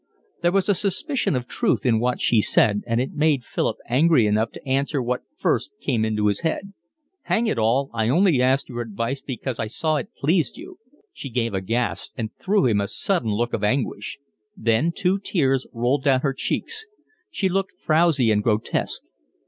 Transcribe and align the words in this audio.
There 0.41 0.51
was 0.51 0.67
a 0.67 0.73
suspicion 0.73 1.35
of 1.35 1.47
truth 1.47 1.85
in 1.85 1.99
what 1.99 2.19
she 2.19 2.41
said, 2.41 2.81
and 2.87 2.99
it 2.99 3.13
made 3.13 3.43
Philip 3.43 3.77
angry 3.87 4.25
enough 4.25 4.49
to 4.53 4.67
answer 4.67 4.99
what 4.99 5.21
first 5.37 5.73
came 5.79 6.03
into 6.03 6.25
his 6.25 6.39
head. 6.39 6.73
"Hang 7.25 7.45
it 7.45 7.59
all, 7.59 7.91
I 7.93 8.09
only 8.09 8.41
asked 8.41 8.67
your 8.67 8.81
advice 8.81 9.21
because 9.21 9.59
I 9.59 9.67
saw 9.67 9.97
it 9.97 10.15
pleased 10.15 10.57
you." 10.57 10.79
She 11.13 11.29
gave 11.29 11.53
a 11.53 11.61
gasp 11.61 12.13
and 12.17 12.33
threw 12.33 12.65
him 12.65 12.81
a 12.81 12.87
sudden 12.87 13.29
look 13.29 13.53
of 13.53 13.63
anguish. 13.63 14.17
Then 14.57 14.91
two 14.91 15.19
tears 15.19 15.67
rolled 15.71 16.03
down 16.05 16.21
her 16.21 16.33
cheeks. 16.33 16.87
She 17.29 17.47
looked 17.47 17.77
frowsy 17.79 18.31
and 18.31 18.41
grotesque. 18.43 19.03